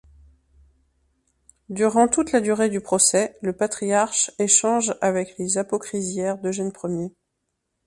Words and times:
Durant 1.69 2.07
toute 2.07 2.31
la 2.31 2.41
durée 2.41 2.69
du 2.71 2.81
procès, 2.81 3.37
le 3.43 3.53
patriarche 3.53 4.31
échange 4.39 4.95
avec 4.99 5.37
les 5.37 5.59
apocrisiaires 5.59 6.39
d'Eugène 6.39 6.71
Ier. 6.83 7.11